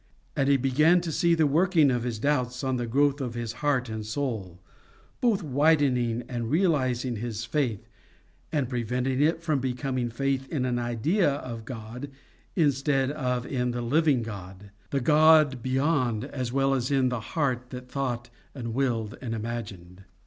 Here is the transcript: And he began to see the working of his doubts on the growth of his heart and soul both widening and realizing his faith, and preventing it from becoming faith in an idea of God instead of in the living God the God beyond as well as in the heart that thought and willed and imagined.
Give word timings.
And 0.35 0.49
he 0.49 0.57
began 0.57 0.99
to 1.01 1.11
see 1.11 1.35
the 1.35 1.45
working 1.45 1.91
of 1.91 2.01
his 2.01 2.17
doubts 2.17 2.63
on 2.63 2.77
the 2.77 2.87
growth 2.87 3.21
of 3.21 3.35
his 3.35 3.53
heart 3.61 3.87
and 3.87 4.03
soul 4.03 4.59
both 5.19 5.43
widening 5.43 6.23
and 6.27 6.49
realizing 6.49 7.17
his 7.17 7.45
faith, 7.45 7.87
and 8.51 8.67
preventing 8.67 9.21
it 9.21 9.43
from 9.43 9.59
becoming 9.59 10.09
faith 10.09 10.51
in 10.51 10.65
an 10.65 10.79
idea 10.79 11.33
of 11.35 11.65
God 11.65 12.09
instead 12.55 13.11
of 13.11 13.45
in 13.45 13.69
the 13.69 13.83
living 13.83 14.23
God 14.23 14.71
the 14.89 15.01
God 15.01 15.61
beyond 15.61 16.25
as 16.25 16.51
well 16.51 16.73
as 16.73 16.89
in 16.89 17.09
the 17.09 17.19
heart 17.19 17.69
that 17.69 17.87
thought 17.87 18.31
and 18.55 18.73
willed 18.73 19.15
and 19.21 19.35
imagined. 19.35 20.03